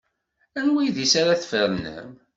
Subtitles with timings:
[0.59, 2.09] Anwa idis ara tfernem?